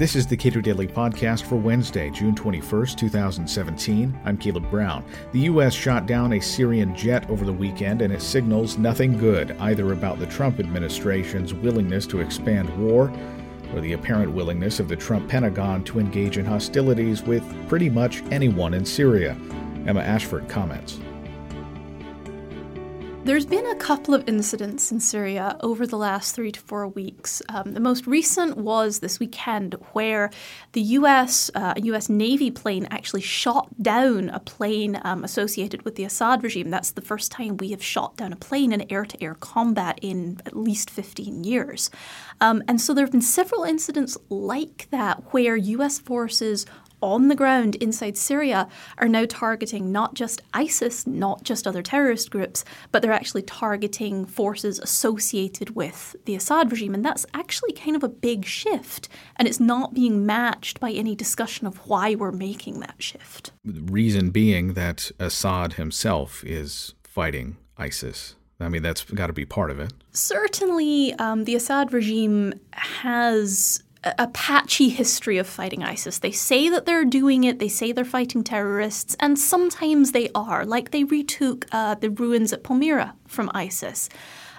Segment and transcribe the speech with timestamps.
[0.00, 4.18] This is the Cato Daily Podcast for Wednesday, June 21st, 2017.
[4.24, 5.04] I'm Caleb Brown.
[5.32, 5.74] The U.S.
[5.74, 10.18] shot down a Syrian jet over the weekend, and it signals nothing good either about
[10.18, 13.12] the Trump administration's willingness to expand war
[13.74, 18.22] or the apparent willingness of the Trump Pentagon to engage in hostilities with pretty much
[18.30, 19.36] anyone in Syria.
[19.86, 20.98] Emma Ashford comments.
[23.22, 27.42] There's been a couple of incidents in Syria over the last three to four weeks.
[27.50, 30.30] Um, the most recent was this weekend, where
[30.72, 31.50] the U.S.
[31.54, 32.08] Uh, U.S.
[32.08, 36.70] Navy plane actually shot down a plane um, associated with the Assad regime.
[36.70, 40.56] That's the first time we have shot down a plane in air-to-air combat in at
[40.56, 41.90] least 15 years.
[42.40, 45.98] Um, and so there have been several incidents like that where U.S.
[45.98, 46.64] forces
[47.02, 48.68] on the ground inside Syria
[48.98, 54.26] are now targeting not just ISIS, not just other terrorist groups, but they're actually targeting
[54.26, 56.94] forces associated with the Assad regime.
[56.94, 59.08] And that's actually kind of a big shift.
[59.36, 63.52] And it's not being matched by any discussion of why we're making that shift.
[63.64, 68.36] The reason being that Assad himself is fighting ISIS.
[68.60, 69.92] I mean, that's got to be part of it.
[70.12, 76.18] Certainly, um, the Assad regime has a patchy history of fighting ISIS.
[76.18, 80.64] They say that they're doing it, they say they're fighting terrorists, and sometimes they are.
[80.64, 84.08] Like they retook uh, the ruins at Palmyra from ISIS.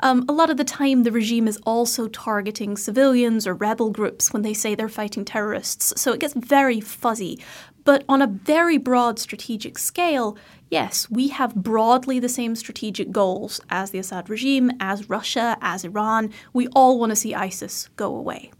[0.00, 4.32] Um, a lot of the time, the regime is also targeting civilians or rebel groups
[4.32, 7.38] when they say they're fighting terrorists, so it gets very fuzzy.
[7.84, 10.36] But on a very broad strategic scale,
[10.70, 15.84] yes, we have broadly the same strategic goals as the Assad regime, as Russia, as
[15.84, 16.32] Iran.
[16.52, 18.50] We all want to see ISIS go away.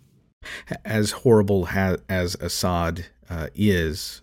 [0.85, 4.23] As horrible ha- as Assad uh, is,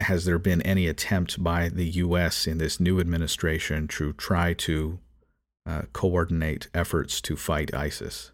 [0.00, 2.46] has there been any attempt by the U.S.
[2.46, 4.98] in this new administration to try to
[5.66, 8.32] uh, coordinate efforts to fight ISIS?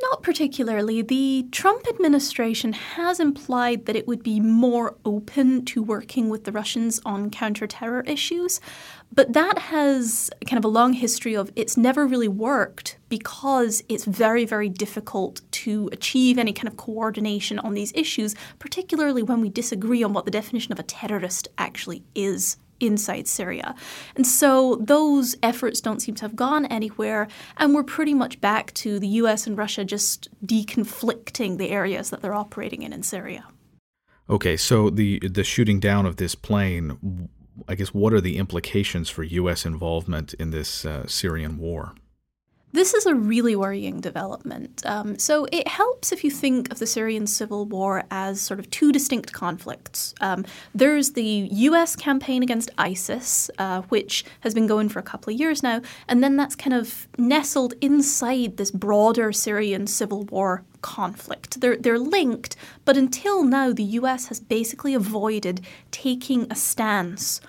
[0.00, 1.02] Not particularly.
[1.02, 6.52] The Trump administration has implied that it would be more open to working with the
[6.52, 8.60] Russians on counter-terror issues,
[9.14, 14.04] but that has kind of a long history of it's never really worked because it's
[14.04, 19.50] very, very difficult to achieve any kind of coordination on these issues, particularly when we
[19.50, 23.74] disagree on what the definition of a terrorist actually is inside Syria.
[24.16, 28.74] And so those efforts don't seem to have gone anywhere, and we're pretty much back
[28.74, 33.44] to the US and Russia just deconflicting the areas that they're operating in in Syria.
[34.28, 37.28] Okay, so the the shooting down of this plane,
[37.68, 39.66] I guess, what are the implications for U.S.
[39.66, 41.94] involvement in this uh, Syrian war?
[42.74, 44.82] This is a really worrying development.
[44.86, 48.70] Um, so it helps if you think of the Syrian civil war as sort of
[48.70, 50.14] two distinct conflicts.
[50.22, 51.94] Um, there's the U.S.
[51.96, 56.24] campaign against ISIS, uh, which has been going for a couple of years now, and
[56.24, 61.60] then that's kind of nestled inside this broader Syrian civil war conflict.
[61.60, 62.56] They're, they're linked,
[62.86, 67.42] but until now, the US has basically avoided taking a stance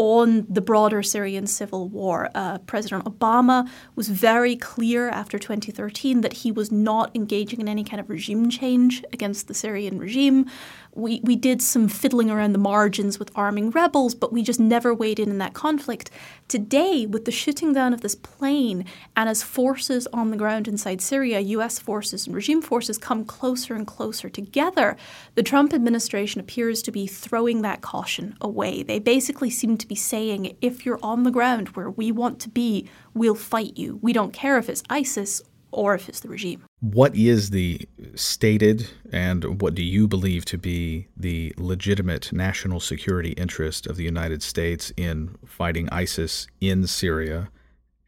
[0.00, 2.30] on the broader Syrian civil war.
[2.34, 7.84] Uh, President Obama was very clear after 2013 that he was not engaging in any
[7.84, 10.46] kind of regime change against the Syrian regime
[10.94, 14.92] we, we did some fiddling around the margins with arming rebels, but we just never
[14.92, 16.10] weighed in in that conflict.
[16.48, 18.84] Today, with the shooting down of this plane,
[19.16, 23.74] and as forces on the ground inside Syria, US forces and regime forces come closer
[23.74, 24.96] and closer together,
[25.34, 28.82] the Trump administration appears to be throwing that caution away.
[28.82, 32.48] They basically seem to be saying, if you're on the ground where we want to
[32.48, 33.98] be, we'll fight you.
[34.02, 35.42] We don't care if it's ISIS
[35.72, 36.64] or if it's the regime.
[36.80, 37.80] What is the
[38.14, 44.04] stated and what do you believe to be the legitimate national security interest of the
[44.04, 47.50] United States in fighting ISIS in Syria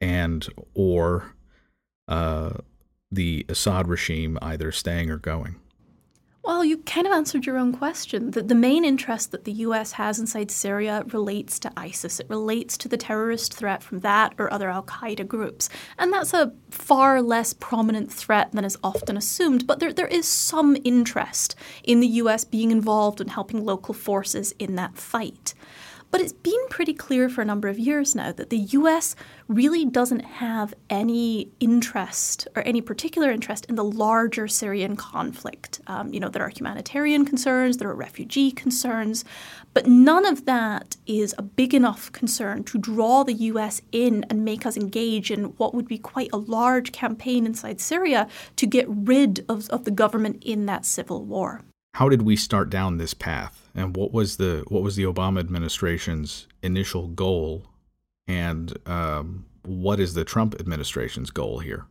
[0.01, 1.35] and or
[2.09, 2.55] uh,
[3.11, 5.57] the Assad regime either staying or going?
[6.45, 8.33] Well, you kind of answered your own question.
[8.33, 12.19] The, the main interest that the US has inside Syria relates to ISIS.
[12.19, 15.69] It relates to the terrorist threat from that or other Al Qaeda groups.
[15.99, 20.27] And that's a far less prominent threat than is often assumed, but there, there is
[20.27, 21.55] some interest
[21.85, 25.55] in the US being involved in helping local forces in that fight.
[26.13, 29.17] But it's been pretty clear for a number of years now that the US
[29.49, 35.81] really doesn't have any interest or any particular interest in the larger Syrian conflict.
[35.87, 39.25] Um, you know, there are humanitarian concerns, there are refugee concerns,
[39.73, 44.45] but none of that is a big enough concern to draw the US in and
[44.45, 48.85] make us engage in what would be quite a large campaign inside Syria to get
[48.87, 51.63] rid of, of the government in that civil war.
[51.95, 55.41] How did we start down this path, and what was the what was the Obama
[55.41, 57.67] administration's initial goal,
[58.27, 61.87] and um, what is the Trump administration's goal here?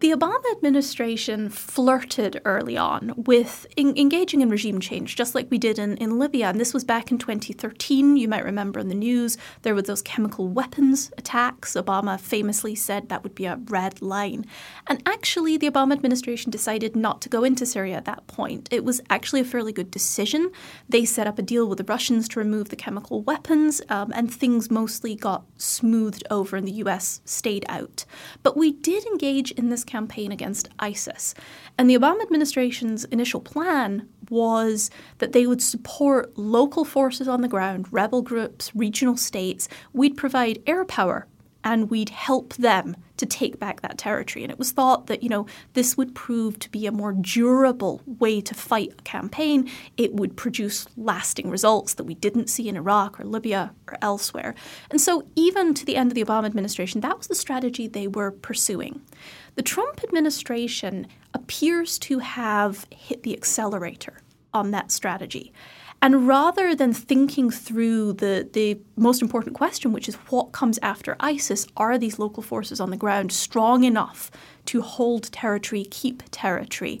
[0.00, 5.58] The Obama administration flirted early on with in- engaging in regime change, just like we
[5.58, 6.48] did in, in Libya.
[6.48, 8.16] And this was back in 2013.
[8.16, 11.74] You might remember in the news there were those chemical weapons attacks.
[11.74, 14.46] Obama famously said that would be a red line.
[14.86, 18.68] And actually, the Obama administration decided not to go into Syria at that point.
[18.72, 20.50] It was actually a fairly good decision.
[20.88, 24.32] They set up a deal with the Russians to remove the chemical weapons, um, and
[24.32, 27.20] things mostly got smoothed over, and the U.S.
[27.24, 28.04] stayed out.
[28.42, 31.34] But we did engage in this campaign against ISIS.
[31.78, 37.48] And the Obama administration's initial plan was that they would support local forces on the
[37.48, 39.68] ground, rebel groups, regional states.
[39.92, 41.26] We'd provide air power
[41.64, 44.44] and we'd help them to take back that territory.
[44.44, 48.02] And it was thought that, you know, this would prove to be a more durable
[48.06, 49.70] way to fight a campaign.
[49.96, 54.54] It would produce lasting results that we didn't see in Iraq or Libya or elsewhere.
[54.90, 58.08] And so, even to the end of the Obama administration, that was the strategy they
[58.08, 59.00] were pursuing.
[59.54, 64.20] The Trump administration appears to have hit the accelerator
[64.52, 65.52] on that strategy.
[66.02, 71.16] And rather than thinking through the, the most important question, which is what comes after
[71.18, 74.30] ISIS, are these local forces on the ground strong enough
[74.66, 77.00] to hold territory, keep territory?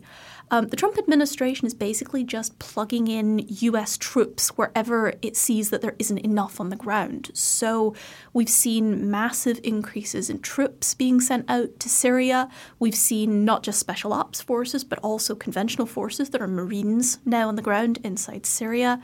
[0.50, 5.80] Um, the Trump administration is basically just plugging in US troops wherever it sees that
[5.80, 7.30] there isn't enough on the ground.
[7.34, 7.94] So
[8.32, 12.48] we've seen massive increases in troops being sent out to Syria.
[12.78, 17.48] We've seen not just special ops forces, but also conventional forces that are Marines now
[17.48, 19.00] on the ground inside Syria.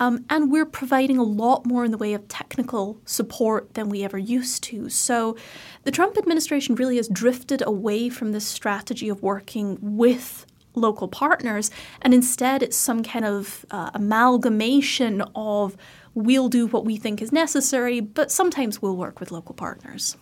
[0.00, 4.02] Um, and we're providing a lot more in the way of technical support than we
[4.02, 4.88] ever used to.
[4.88, 5.36] So
[5.84, 11.70] the Trump administration really has drifted away from this strategy of working with local partners,
[12.02, 15.76] and instead it's some kind of uh, amalgamation of
[16.14, 20.16] we'll do what we think is necessary, but sometimes we'll work with local partners.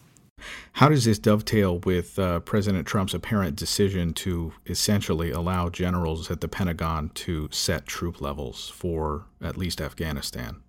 [0.74, 6.40] How does this dovetail with uh, President Trump's apparent decision to essentially allow generals at
[6.40, 10.62] the Pentagon to set troop levels for at least Afghanistan?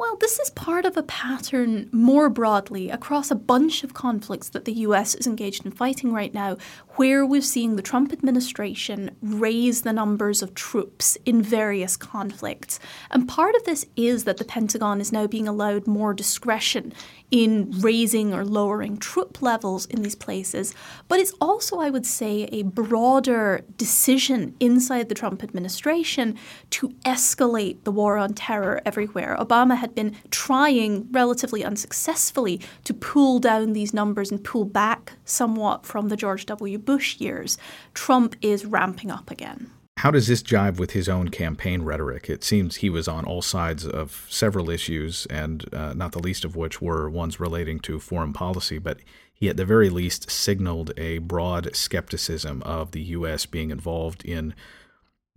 [0.00, 4.64] Well, this is part of a pattern more broadly across a bunch of conflicts that
[4.64, 6.56] the US is engaged in fighting right now,
[6.96, 12.80] where we're seeing the Trump administration raise the numbers of troops in various conflicts.
[13.10, 16.94] And part of this is that the Pentagon is now being allowed more discretion
[17.30, 20.74] in raising or lowering troop levels in these places.
[21.08, 26.36] But it's also, I would say, a broader decision inside the Trump administration
[26.70, 29.36] to escalate the war on terror everywhere.
[29.38, 35.86] Obama had been trying relatively unsuccessfully to pull down these numbers and pull back somewhat
[35.86, 36.78] from the George W.
[36.78, 37.58] Bush years.
[37.94, 39.70] Trump is ramping up again.
[40.00, 42.30] How does this jive with his own campaign rhetoric?
[42.30, 46.44] It seems he was on all sides of several issues, and uh, not the least
[46.46, 49.00] of which were ones relating to foreign policy, but
[49.34, 53.44] he at the very least signaled a broad skepticism of the U.S.
[53.44, 54.54] being involved in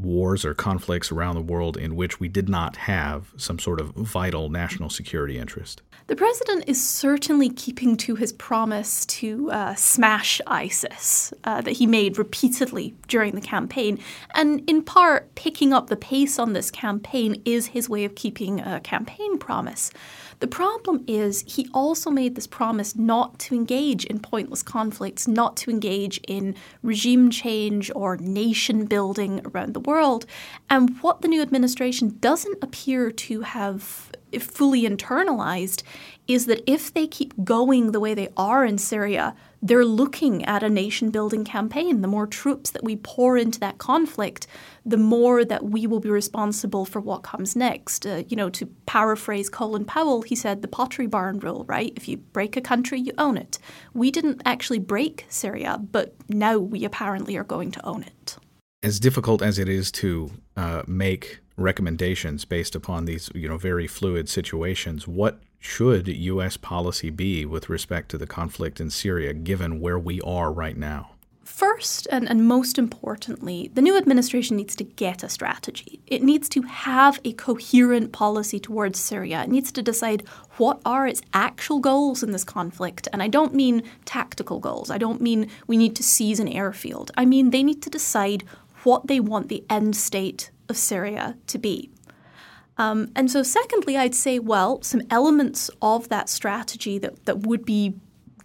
[0.03, 3.89] wars or conflicts around the world in which we did not have some sort of
[3.95, 5.81] vital national security interest.
[6.07, 11.87] The president is certainly keeping to his promise to uh, smash ISIS uh, that he
[11.87, 13.99] made repeatedly during the campaign.
[14.35, 18.59] And in part, picking up the pace on this campaign is his way of keeping
[18.59, 19.91] a campaign promise.
[20.43, 25.55] The problem is he also made this promise not to engage in pointless conflicts, not
[25.57, 30.25] to engage in regime change or nation building around the world.
[30.69, 35.83] And what the new administration doesn't appear to have fully internalized
[36.27, 40.63] is that if they keep going the way they are in Syria, they're looking at
[40.63, 42.01] a nation building campaign.
[42.01, 44.47] The more troops that we pour into that conflict,
[44.85, 48.05] the more that we will be responsible for what comes next.
[48.05, 51.93] Uh, you know, to paraphrase Colin Powell, he said the pottery barn rule, right?
[51.95, 53.59] If you break a country, you own it.
[53.93, 58.37] We didn't actually break Syria, but now we apparently are going to own it.
[58.83, 63.87] As difficult as it is to uh, make recommendations based upon these, you know, very
[63.87, 66.57] fluid situations, what should U.S.
[66.57, 71.11] policy be with respect to the conflict in Syria, given where we are right now?
[71.45, 76.01] First, and, and most importantly, the new administration needs to get a strategy.
[76.07, 79.43] It needs to have a coherent policy towards Syria.
[79.43, 80.23] It needs to decide
[80.57, 83.07] what are its actual goals in this conflict.
[83.11, 84.89] And I don't mean tactical goals.
[84.89, 87.11] I don't mean we need to seize an airfield.
[87.17, 88.43] I mean they need to decide
[88.83, 91.89] what they want the end state of Syria to be.
[92.77, 97.65] Um, and so, secondly, I'd say, well, some elements of that strategy that, that would
[97.65, 97.95] be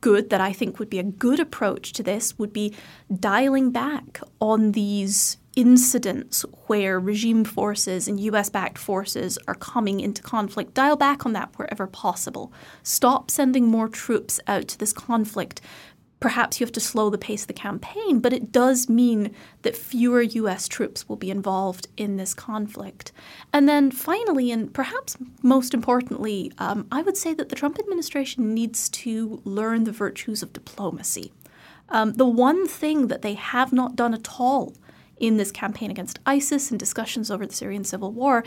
[0.01, 2.75] good, that I think would be a good approach to this, would be
[3.19, 10.23] dialing back on these incidents where regime forces and US backed forces are coming into
[10.23, 10.75] conflict.
[10.75, 12.53] Dial back on that wherever possible.
[12.85, 15.61] Stop sending more troops out to this conflict
[16.21, 19.77] perhaps you have to slow the pace of the campaign, but it does mean that
[19.77, 23.13] fewer US troops will be involved in this conflict.
[23.53, 28.55] And then finally, and perhaps most importantly, um, I would say that the Trump administration
[28.55, 31.33] needs to learn the virtues of diplomacy.
[31.91, 34.75] Um, the one thing that they have not done at all
[35.21, 38.45] in this campaign against ISIS and discussions over the Syrian civil war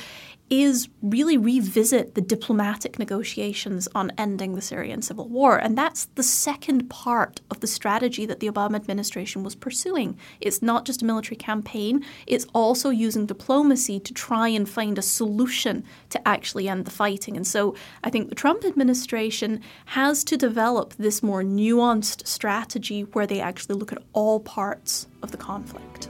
[0.50, 5.58] is really revisit the diplomatic negotiations on ending the Syrian civil war.
[5.58, 10.18] And that's the second part of the strategy that the Obama administration was pursuing.
[10.42, 15.02] It's not just a military campaign, it's also using diplomacy to try and find a
[15.02, 17.38] solution to actually end the fighting.
[17.38, 23.28] And so I think the Trump administration has to develop this more nuanced strategy where
[23.28, 26.10] they actually look at all parts of the conflict.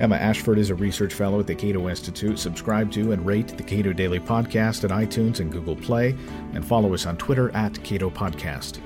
[0.00, 2.38] Emma Ashford is a research fellow at the Cato Institute.
[2.38, 6.16] Subscribe to and rate the Cato Daily Podcast at iTunes and Google Play,
[6.52, 8.80] and follow us on Twitter at Cato Podcast.